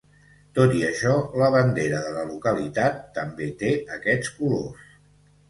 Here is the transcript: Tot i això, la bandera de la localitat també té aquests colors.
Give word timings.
Tot 0.59 0.71
i 0.77 0.79
això, 0.85 1.11
la 1.41 1.49
bandera 1.55 1.99
de 2.07 2.15
la 2.15 2.23
localitat 2.31 2.99
també 3.19 3.51
té 3.61 3.71
aquests 3.99 4.35
colors. 4.41 4.91